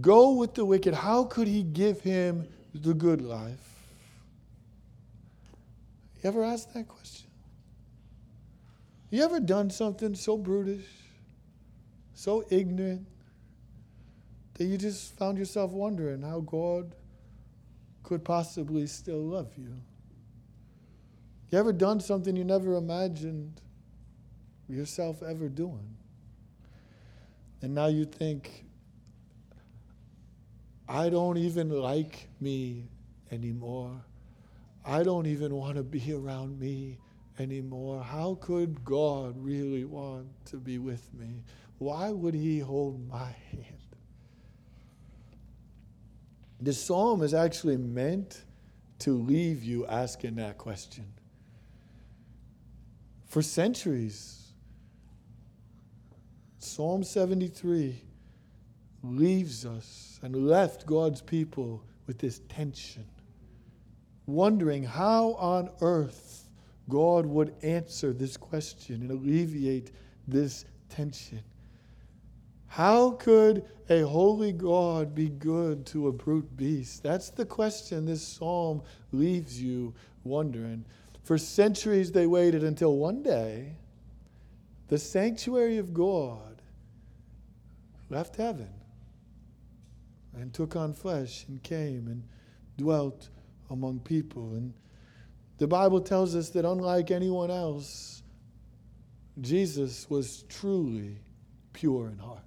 [0.00, 0.94] go with the wicked?
[0.94, 3.84] How could he give him the good life?
[6.20, 7.30] You ever asked that question?
[9.10, 10.88] You ever done something so brutish,
[12.14, 13.06] so ignorant,
[14.54, 16.94] that you just found yourself wondering how God
[18.02, 19.74] could possibly still love you.
[21.50, 23.60] You ever done something you never imagined
[24.68, 25.96] yourself ever doing?
[27.62, 28.64] And now you think,
[30.88, 32.88] I don't even like me
[33.30, 34.04] anymore.
[34.84, 36.98] I don't even want to be around me
[37.38, 38.02] anymore.
[38.02, 41.42] How could God really want to be with me?
[41.78, 43.73] Why would He hold my hand?
[46.64, 48.42] This psalm is actually meant
[49.00, 51.04] to leave you asking that question.
[53.26, 54.54] For centuries,
[56.58, 58.00] Psalm 73
[59.02, 63.04] leaves us and left God's people with this tension,
[64.24, 66.48] wondering how on earth
[66.88, 69.90] God would answer this question and alleviate
[70.26, 71.42] this tension.
[72.74, 77.04] How could a holy God be good to a brute beast?
[77.04, 78.82] That's the question this psalm
[79.12, 80.84] leaves you wondering.
[81.22, 83.76] For centuries, they waited until one day
[84.88, 86.62] the sanctuary of God
[88.10, 88.70] left heaven
[90.36, 92.24] and took on flesh and came and
[92.76, 93.28] dwelt
[93.70, 94.54] among people.
[94.54, 94.74] And
[95.58, 98.24] the Bible tells us that unlike anyone else,
[99.40, 101.20] Jesus was truly
[101.72, 102.40] pure in heart.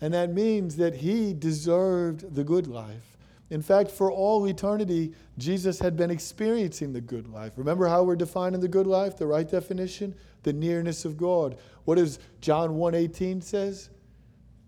[0.00, 3.16] And that means that he deserved the good life.
[3.50, 7.54] In fact, for all eternity, Jesus had been experiencing the good life.
[7.56, 10.14] Remember how we're defining the good life, the right definition?
[10.42, 11.56] The nearness of God.
[11.84, 13.90] What does John 1:18 says?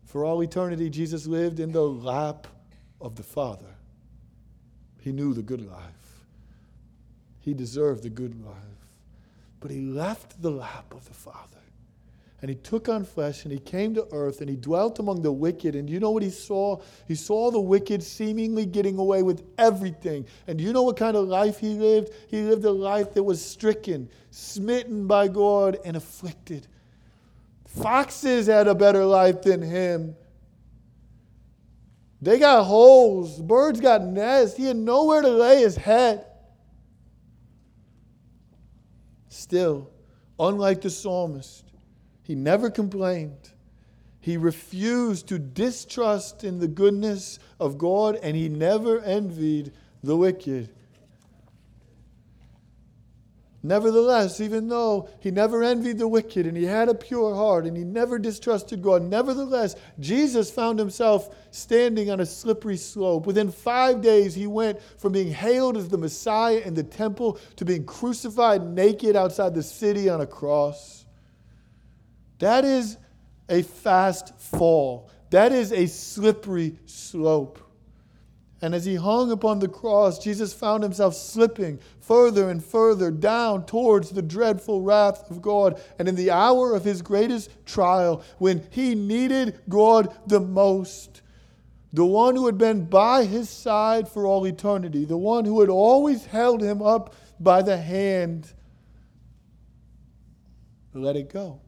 [0.05, 2.49] For all eternity, Jesus lived in the lap
[3.01, 3.77] of the Father.
[4.99, 6.25] He knew the good life.
[7.39, 8.57] He deserved the good life.
[9.61, 11.60] But he left the lap of the Father
[12.43, 15.31] and he took on flesh and he came to earth and he dwelt among the
[15.33, 15.75] wicked.
[15.75, 16.81] And you know what he saw?
[17.07, 20.25] He saw the wicked seemingly getting away with everything.
[20.47, 22.13] And you know what kind of life he lived?
[22.29, 26.67] He lived a life that was stricken, smitten by God, and afflicted.
[27.67, 30.17] Foxes had a better life than him.
[32.23, 34.57] They got holes, birds got nests.
[34.57, 36.25] He had nowhere to lay his head.
[39.29, 39.91] Still,
[40.39, 41.70] unlike the psalmist,
[42.31, 43.51] he never complained.
[44.21, 49.73] He refused to distrust in the goodness of God, and he never envied
[50.05, 50.69] the wicked.
[53.65, 57.77] Nevertheless, even though he never envied the wicked and he had a pure heart and
[57.77, 63.27] he never distrusted God, nevertheless, Jesus found himself standing on a slippery slope.
[63.27, 67.65] Within five days, he went from being hailed as the Messiah in the temple to
[67.65, 71.00] being crucified naked outside the city on a cross.
[72.41, 72.97] That is
[73.49, 75.11] a fast fall.
[75.31, 77.61] That is a slippery slope.
[78.63, 83.65] And as he hung upon the cross, Jesus found himself slipping further and further down
[83.65, 85.81] towards the dreadful wrath of God.
[85.99, 91.23] And in the hour of his greatest trial, when he needed God the most,
[91.93, 95.71] the one who had been by his side for all eternity, the one who had
[95.71, 98.53] always held him up by the hand,
[100.93, 101.61] let it go.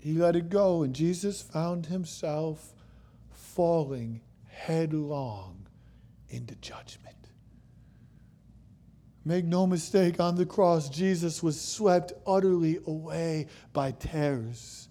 [0.00, 2.74] He let it go, and Jesus found himself
[3.30, 5.66] falling headlong
[6.30, 7.16] into judgment.
[9.26, 14.88] Make no mistake, on the cross, Jesus was swept utterly away by terrors.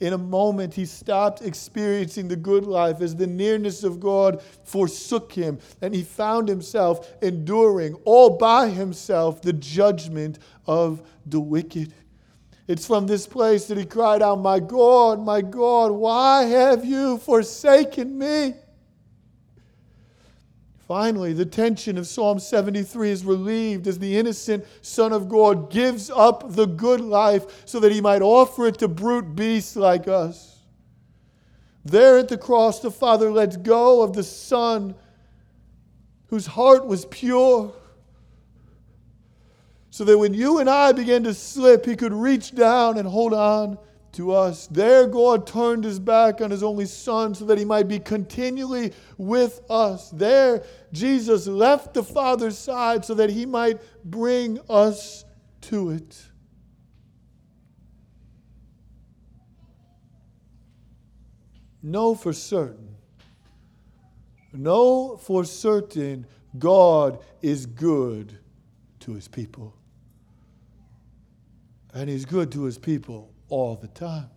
[0.00, 5.32] In a moment, he stopped experiencing the good life as the nearness of God forsook
[5.32, 11.94] him, and he found himself enduring all by himself the judgment of the wicked.
[12.70, 17.18] It's from this place that he cried out, My God, my God, why have you
[17.18, 18.54] forsaken me?
[20.86, 26.10] Finally, the tension of Psalm 73 is relieved as the innocent Son of God gives
[26.10, 30.60] up the good life so that he might offer it to brute beasts like us.
[31.84, 34.94] There at the cross, the Father lets go of the Son
[36.28, 37.72] whose heart was pure
[39.90, 43.34] so that when you and I began to slip, He could reach down and hold
[43.34, 43.76] on
[44.12, 44.66] to us.
[44.68, 48.92] There, God turned His back on His only Son so that He might be continually
[49.18, 50.10] with us.
[50.10, 55.24] There, Jesus left the Father's side so that He might bring us
[55.62, 56.22] to it.
[61.82, 62.94] Know for certain,
[64.52, 66.26] know for certain
[66.58, 68.38] God is good
[69.00, 69.74] to His people.
[71.94, 74.30] And He's good to His people all the time.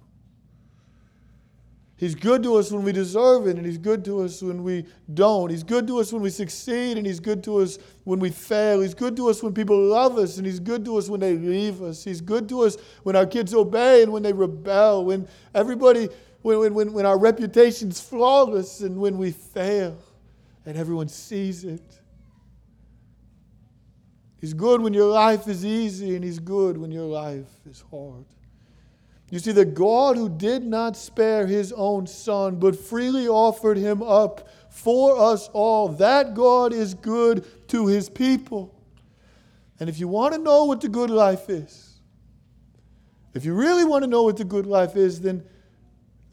[1.96, 4.86] He's good to us when we deserve it, and He's good to us when we
[5.14, 5.50] don't.
[5.50, 8.82] He's good to us when we succeed, and He's good to us when we fail.
[8.82, 11.38] He's good to us when people love us, and He's good to us when they
[11.38, 12.04] leave us.
[12.04, 16.10] He's good to us when our kids obey and when they rebel, when everybody,
[16.42, 19.98] when, when, when our reputation's flawless, and when we fail,
[20.66, 22.02] and everyone sees it.
[24.44, 28.26] He's good when your life is easy, and He's good when your life is hard.
[29.32, 34.04] You see, the God who did not spare His own Son, but freely offered Him
[34.04, 38.78] up for us all, that God is good to His people.
[39.80, 42.02] And if you want to know what the good life is,
[43.34, 45.42] if you really want to know what the good life is, then,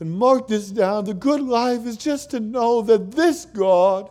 [0.01, 1.05] then mark this down.
[1.05, 4.11] The good life is just to know that this God,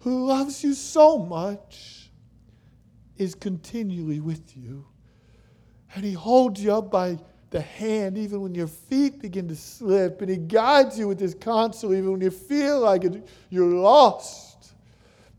[0.00, 1.97] who loves you so much,
[3.18, 4.86] is continually with you.
[5.94, 7.18] And He holds you up by
[7.50, 10.20] the hand even when your feet begin to slip.
[10.20, 13.04] And He guides you with His counsel even when you feel like
[13.50, 14.74] you're lost.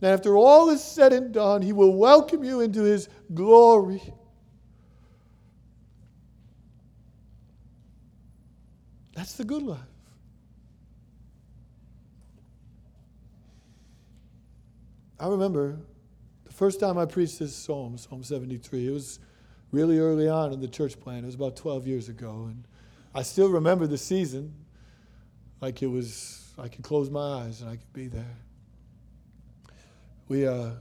[0.02, 4.02] And after all is said and done, He will welcome you into His glory.
[9.14, 9.80] That's the good life.
[15.20, 15.78] I remember
[16.60, 18.90] first time I preached this psalm, Psalm 73.
[18.90, 19.20] It was
[19.72, 21.20] really early on in the church plan.
[21.20, 22.48] It was about 12 years ago.
[22.50, 22.66] And
[23.16, 24.54] I still remember the season
[25.62, 28.36] like it was, I could close my eyes and I could be there.
[30.28, 30.72] We, uh,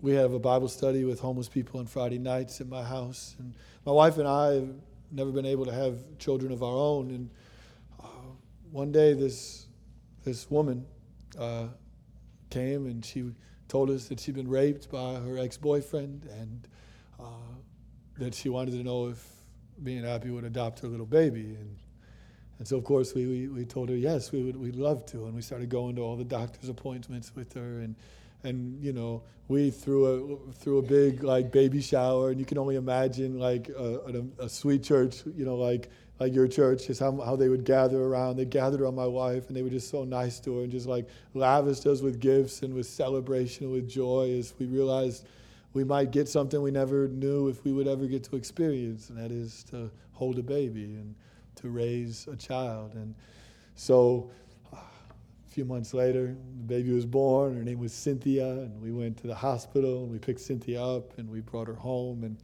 [0.00, 3.36] we have a Bible study with homeless people on Friday nights at my house.
[3.38, 3.52] And
[3.84, 4.68] my wife and I have
[5.12, 7.10] never been able to have children of our own.
[7.10, 7.30] And
[8.02, 8.06] uh,
[8.70, 9.66] one day, this,
[10.24, 10.86] this woman
[11.38, 11.66] uh,
[12.48, 13.30] came and she
[13.70, 16.68] told us that she'd been raped by her ex boyfriend and
[17.18, 17.54] uh,
[18.18, 19.26] that she wanted to know if
[19.78, 21.56] me and Abby would adopt her little baby.
[21.58, 21.76] And,
[22.58, 25.24] and so, of course, we, we, we told her yes, we would, we'd love to.
[25.24, 27.80] And we started going to all the doctor's appointments with her.
[27.80, 27.96] And
[28.44, 32.58] and you know we threw a threw a big like baby shower and you can
[32.58, 34.00] only imagine like a,
[34.40, 35.90] a, a, sweet church you know like
[36.20, 39.48] like your church is how, how they would gather around they gathered around my wife
[39.48, 42.62] and they were just so nice to her and just like lavished us with gifts
[42.62, 45.26] and with celebration and with joy as we realized
[45.72, 49.18] we might get something we never knew if we would ever get to experience and
[49.18, 51.14] that is to hold a baby and
[51.56, 53.14] to raise a child and
[53.74, 54.30] so
[54.72, 56.26] a few months later,
[56.58, 57.56] the baby was born.
[57.56, 61.18] Her name was Cynthia, and we went to the hospital and we picked Cynthia up
[61.18, 62.22] and we brought her home.
[62.22, 62.36] And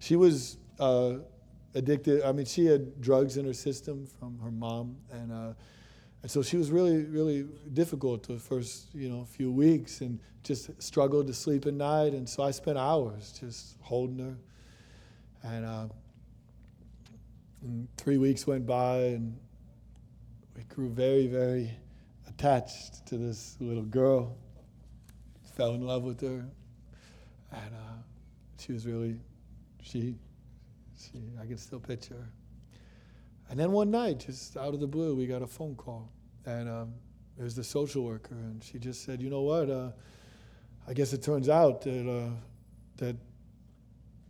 [0.00, 1.18] she was uh,
[1.74, 2.22] addicted.
[2.22, 5.52] I mean, she had drugs in her system from her mom, and uh,
[6.22, 10.70] and so she was really, really difficult the first you know few weeks, and just
[10.82, 12.12] struggled to sleep at night.
[12.12, 14.36] And so I spent hours just holding her,
[15.42, 15.88] and, uh,
[17.62, 19.36] and three weeks went by, and
[20.56, 21.70] we grew very, very
[22.28, 24.36] attached to this little girl,
[25.54, 26.44] fell in love with her,
[27.52, 28.02] and uh,
[28.58, 29.18] she was really,
[29.82, 30.14] she,
[30.98, 32.32] she, I can still picture her.
[33.50, 36.10] And then one night, just out of the blue, we got a phone call,
[36.44, 36.94] and um,
[37.38, 39.70] it was the social worker, and she just said, "You know what?
[39.70, 39.90] Uh,
[40.86, 42.30] I guess it turns out that uh,
[42.98, 43.16] that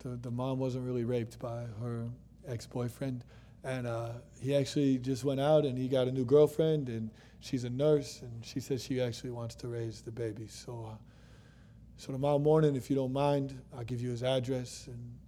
[0.00, 2.06] the, the mom wasn't really raped by her
[2.46, 3.24] ex-boyfriend,
[3.64, 4.10] and uh,
[4.40, 7.10] he actually just went out and he got a new girlfriend, and
[7.40, 10.46] she's a nurse, and she says she actually wants to raise the baby.
[10.46, 10.96] So, uh,
[11.96, 15.18] so tomorrow morning, if you don't mind, I'll give you his address, and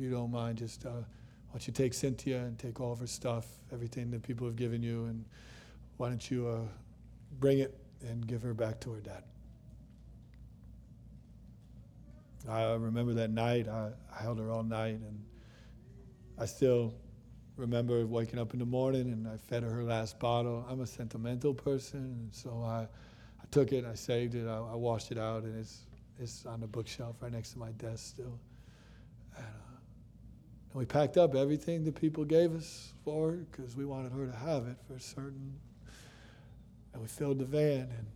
[0.00, 1.04] you don't mind, just uh, why
[1.52, 4.82] don't you take Cynthia and take all of her stuff, everything that people have given
[4.82, 5.24] you, and
[5.96, 6.60] why don't you uh,
[7.38, 9.22] bring it and give her back to her dad.
[12.48, 13.68] I remember that night.
[13.68, 15.22] I, I held her all night, and
[16.38, 16.94] I still
[17.60, 20.64] remember waking up in the morning and I fed her her last bottle.
[20.68, 22.82] I'm a sentimental person, and so I,
[23.40, 25.82] I took it, I saved it, I, I, washed it out, and it's
[26.18, 28.38] it's on the bookshelf right next to my desk still.
[29.36, 29.69] And, uh,
[30.72, 34.26] and we packed up everything that people gave us for her because we wanted her
[34.26, 35.54] to have it for certain.
[36.92, 38.06] And we filled the van, and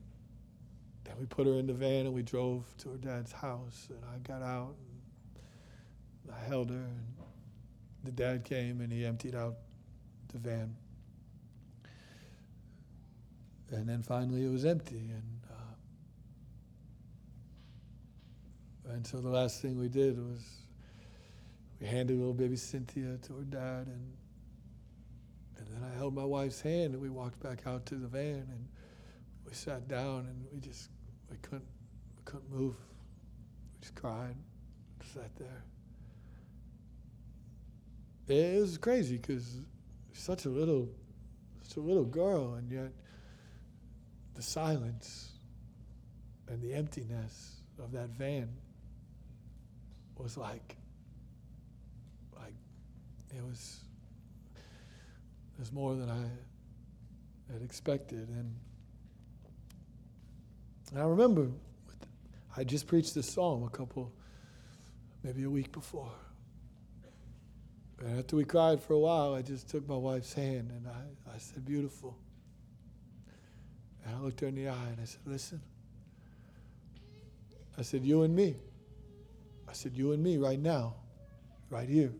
[1.05, 3.89] then we put her in the van and we drove to her dad's house.
[3.91, 4.75] And I got out,
[6.25, 6.77] and I held her.
[6.77, 7.15] And,
[8.05, 9.57] the dad came and he emptied out
[10.33, 10.77] the van.
[13.71, 15.11] And then finally it was empty.
[15.11, 15.41] And,
[18.87, 20.64] uh, and so the last thing we did was
[21.81, 23.87] we handed little baby Cynthia to her dad.
[23.87, 24.13] And,
[25.59, 28.47] and then I held my wife's hand and we walked back out to the van
[28.51, 28.69] and
[29.47, 30.91] we sat down and we just
[31.31, 31.67] we couldn't
[32.17, 32.77] we couldn't move.
[33.75, 34.37] We just cried,
[35.13, 35.65] sat there
[38.29, 39.61] it was crazy because
[40.13, 40.89] such a little,
[41.63, 42.93] such a little girl, and yet
[44.35, 45.33] the silence
[46.49, 48.49] and the emptiness of that van
[50.17, 50.77] was like, like
[53.37, 53.81] it was,
[54.57, 58.55] it was more than I had expected, and,
[60.91, 61.49] and I remember
[62.57, 64.13] I just preached this psalm a couple,
[65.25, 66.13] maybe a week before.
[68.01, 71.35] And after we cried for a while, I just took my wife's hand and I,
[71.35, 72.17] I said, Beautiful.
[74.05, 75.61] And I looked her in the eye and I said, Listen.
[77.77, 78.57] I said, You and me.
[79.69, 80.95] I said, You and me right now,
[81.71, 82.13] right here.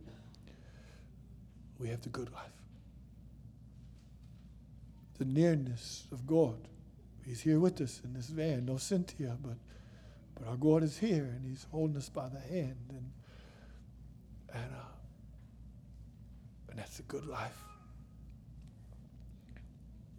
[1.79, 2.45] We have the good life.
[5.19, 6.57] The nearness of God.
[7.25, 8.67] He's here with us in this van.
[8.67, 9.57] No Cynthia, but,
[10.35, 12.77] but our God is here and He's holding us by the hand.
[12.91, 13.11] And,
[14.53, 14.95] and uh,
[16.75, 17.57] and that's a good life.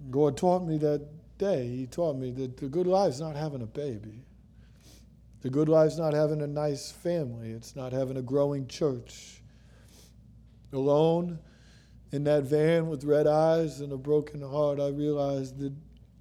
[0.10, 1.06] God taught me that
[1.38, 4.24] day, He taught me that the good life is not having a baby.
[5.42, 7.52] The good life is not having a nice family.
[7.52, 9.42] It's not having a growing church.
[10.76, 11.40] Alone
[12.12, 15.74] in that van with red eyes and a broken heart, I realized that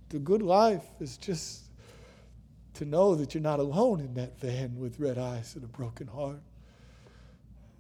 [0.09, 1.64] the good life is just
[2.74, 6.07] to know that you're not alone in that van with red eyes and a broken
[6.07, 6.40] heart.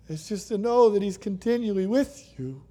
[0.08, 2.62] It's just to know that He's continually with you.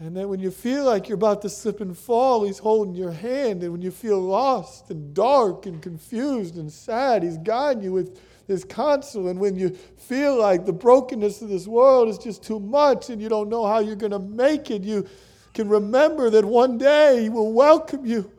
[0.00, 3.12] And that when you feel like you're about to slip and fall, He's holding your
[3.12, 3.62] hand.
[3.62, 8.20] And when you feel lost and dark and confused and sad, He's guiding you with
[8.46, 9.28] His counsel.
[9.28, 13.20] And when you feel like the brokenness of this world is just too much and
[13.20, 15.06] you don't know how you're going to make it, you
[15.54, 18.30] can remember that one day He will welcome you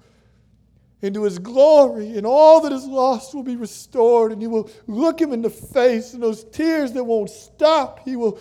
[1.06, 5.22] into his glory, and all that is lost will be restored, and you will look
[5.22, 8.39] him in the face, and those tears that won't stop, he will,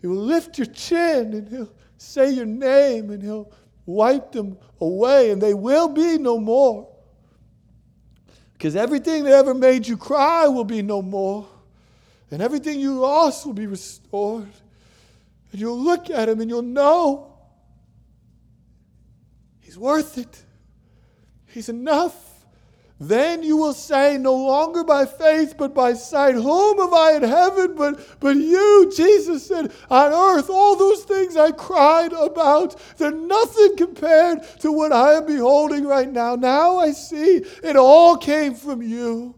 [0.00, 3.52] he will lift your chin, and he'll say your name, and he'll
[3.84, 6.88] wipe them away, and they will be no more.
[8.60, 11.48] Because everything that ever made you cry will be no more,
[12.30, 14.52] and everything you lost will be restored.
[15.50, 17.32] And you'll look at him and you'll know
[19.60, 20.42] He's worth it.
[21.46, 22.29] He's enough.
[23.02, 27.22] Then you will say, no longer by faith, but by sight, Whom have I in
[27.22, 28.92] heaven but, but you?
[28.94, 34.92] Jesus said, On earth, all those things I cried about, they're nothing compared to what
[34.92, 36.36] I am beholding right now.
[36.36, 39.34] Now I see it all came from you.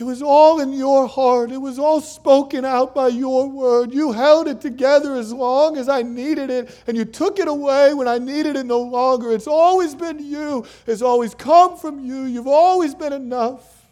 [0.00, 1.52] It was all in your heart.
[1.52, 3.92] It was all spoken out by your word.
[3.92, 7.92] You held it together as long as I needed it, and you took it away
[7.92, 9.30] when I needed it no longer.
[9.30, 10.64] It's always been you.
[10.86, 12.22] It's always come from you.
[12.22, 13.84] You've always been enough.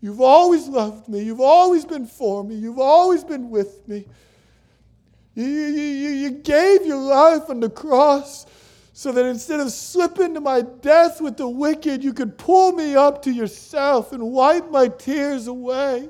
[0.00, 1.22] You've always loved me.
[1.22, 2.56] You've always been for me.
[2.56, 4.06] You've always been with me.
[5.36, 8.44] You, you, you, gave your life on the cross
[8.96, 12.94] so that instead of slipping to my death with the wicked, you could pull me
[12.94, 16.08] up to yourself and wipe my tears away.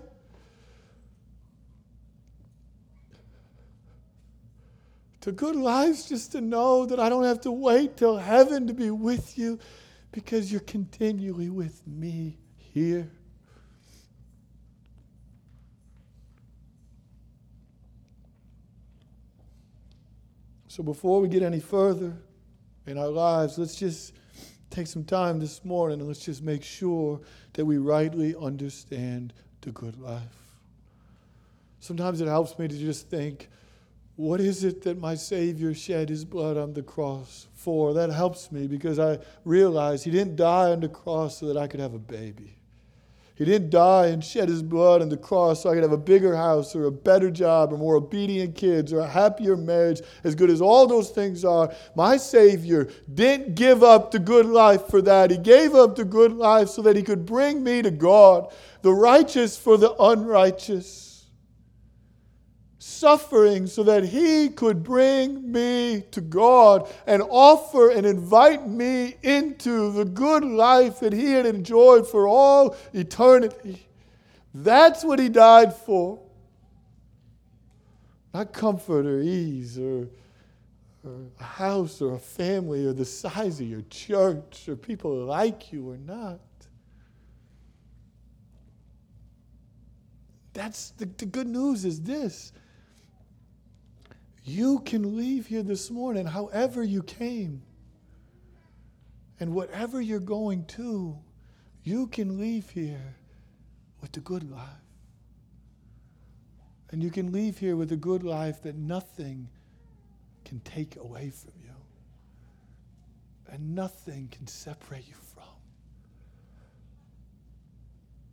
[5.22, 8.74] To good lives, just to know that I don't have to wait till heaven to
[8.74, 9.58] be with you
[10.12, 13.10] because you're continually with me here.
[20.68, 22.14] So before we get any further,
[22.86, 24.12] in our lives, let's just
[24.70, 27.20] take some time this morning and let's just make sure
[27.52, 30.22] that we rightly understand the good life.
[31.80, 33.48] Sometimes it helps me to just think,
[34.16, 37.94] what is it that my Savior shed his blood on the cross for?
[37.94, 41.66] That helps me because I realize he didn't die on the cross so that I
[41.66, 42.56] could have a baby.
[43.36, 45.96] He didn't die and shed his blood on the cross so I could have a
[45.96, 50.36] bigger house or a better job or more obedient kids or a happier marriage, as
[50.36, 51.72] good as all those things are.
[51.96, 55.32] My Savior didn't give up the good life for that.
[55.32, 58.92] He gave up the good life so that he could bring me to God, the
[58.92, 61.13] righteous for the unrighteous
[62.84, 69.90] suffering so that he could bring me to God and offer and invite me into
[69.92, 73.86] the good life that he had enjoyed for all eternity.
[74.52, 76.20] That's what he died for.
[78.34, 80.08] Not comfort or ease or,
[81.04, 85.72] or a house or a family or the size of your church or people like
[85.72, 86.38] you or not.
[90.52, 92.52] That's the, the good news is this
[94.44, 97.62] you can leave here this morning however you came.
[99.40, 101.18] And whatever you're going to,
[101.82, 103.16] you can leave here
[104.00, 104.68] with the good life.
[106.90, 109.48] And you can leave here with a good life that nothing
[110.44, 111.74] can take away from you.
[113.50, 115.42] And nothing can separate you from.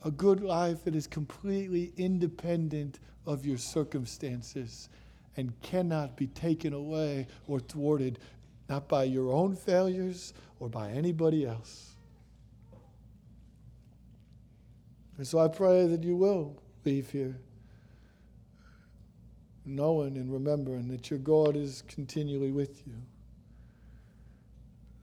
[0.03, 4.89] A good life that is completely independent of your circumstances
[5.38, 8.19] and cannot be taken away or thwarted,
[8.69, 11.95] not by your own failures or by anybody else.
[15.17, 17.39] And so I pray that you will leave here
[19.65, 22.95] knowing and remembering that your God is continually with you.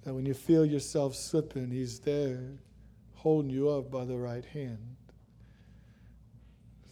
[0.03, 2.59] That when you feel yourself slipping, He's there
[3.15, 4.98] holding you up by the right hand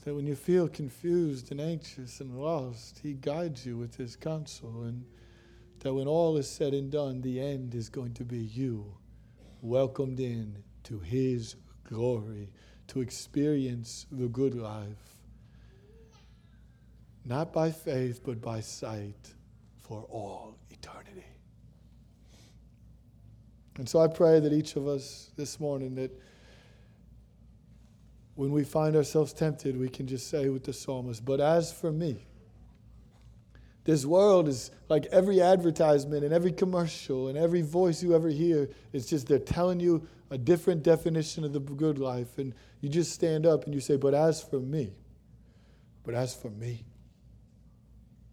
[0.06, 4.84] that when you feel confused and anxious and lost, He guides you with His counsel,
[4.84, 5.04] and
[5.80, 8.94] that when all is said and done, the end is going to be you
[9.62, 12.52] welcomed in to His glory
[12.86, 15.16] to experience the good life,
[17.24, 19.34] not by faith, but by sight
[19.80, 21.26] for all eternity.
[23.76, 26.12] And so I pray that each of us this morning that
[28.36, 31.90] when we find ourselves tempted, we can just say with the psalmist, But as for
[31.92, 32.26] me,
[33.84, 38.68] This world is like every advertisement and every commercial and every voice you ever hear.
[38.92, 42.38] It's just they're telling you a different definition of the good life.
[42.38, 44.92] And you just stand up and you say, But as for me,
[46.04, 46.84] but as for me,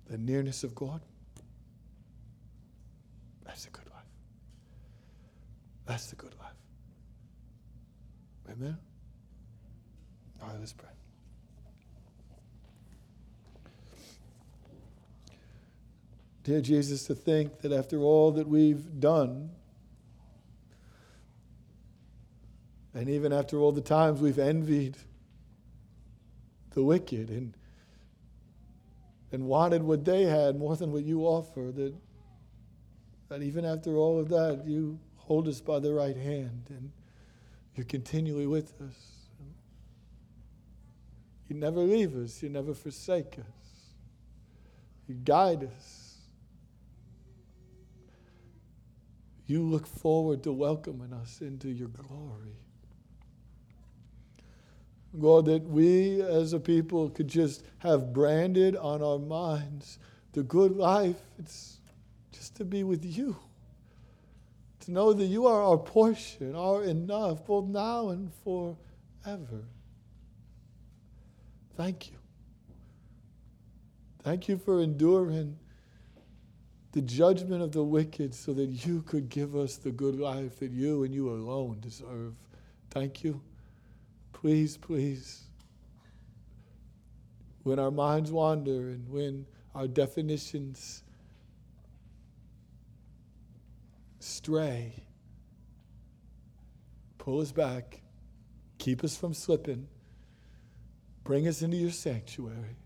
[0.10, 1.02] the nearness of God,
[3.46, 4.06] that's the good life.
[5.86, 6.56] That's the good life.
[8.52, 8.78] Amen?
[10.60, 10.90] Let's pray.
[16.44, 19.50] Dear Jesus, to think that after all that we've done,
[22.94, 24.98] and even after all the times we've envied
[26.72, 27.56] the wicked and,
[29.32, 31.94] and wanted what they had more than what you offer, that,
[33.30, 36.92] that even after all of that, you hold us by the right hand and
[37.76, 39.23] you're continually with us.
[41.54, 43.94] You never leave us, you never forsake us,
[45.08, 46.18] you guide us.
[49.46, 52.58] You look forward to welcoming us into your glory.
[55.20, 60.00] God, that we as a people could just have branded on our minds
[60.32, 61.22] the good life.
[61.38, 61.78] It's
[62.32, 63.36] just to be with you,
[64.80, 69.66] to know that you are our portion, our enough, both now and forever.
[71.76, 72.18] Thank you.
[74.24, 75.58] Thank you for enduring
[76.94, 80.72] the judgment of the wicked so that you could give us the good life that
[80.72, 82.36] you and you alone deserve.
[82.92, 83.42] Thank you.
[84.32, 85.46] Please, please,
[87.64, 91.04] when our minds wander and when our definitions
[94.20, 94.94] stray,
[97.18, 98.02] pull us back,
[98.78, 99.88] keep us from slipping,
[101.24, 102.78] bring us into your sanctuary,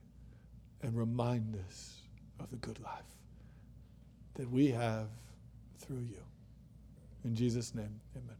[0.81, 1.95] and remind us
[2.39, 3.15] of the good life
[4.35, 5.07] that we have
[5.79, 6.21] through you.
[7.25, 8.36] In Jesus' name, amen.